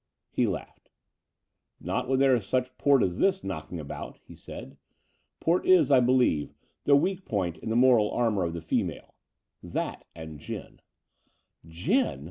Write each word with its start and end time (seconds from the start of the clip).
He 0.31 0.47
laughed. 0.47 0.89
Not 1.79 2.09
when 2.09 2.17
there 2.17 2.35
is 2.35 2.47
such 2.47 2.75
port 2.79 3.03
as 3.03 3.19
this 3.19 3.43
knocking 3.43 3.79
about," 3.79 4.17
he 4.23 4.33
said. 4.33 4.75
Port 5.39 5.63
is, 5.63 5.91
I 5.91 5.99
believe, 5.99 6.55
the 6.85 6.95
weak 6.95 7.23
point 7.23 7.59
in 7.59 7.69
the 7.69 7.75
moral 7.75 8.09
armour 8.09 8.43
of 8.45 8.53
the 8.53 8.61
female— 8.63 9.13
that 9.77 10.07
and 10.15 10.39
gin." 10.39 10.79
Gin!" 11.67 12.19